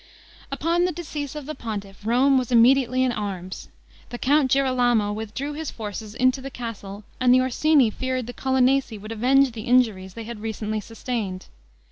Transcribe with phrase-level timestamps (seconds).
[0.51, 3.69] Upon the decease of the pontiff, Rome was immediately in arms.
[4.09, 8.97] The Count Girolamo withdrew his forces into the castle; and the Orsini feared the Colonnesi
[8.97, 11.45] would avenge the injuries they had recently sustained.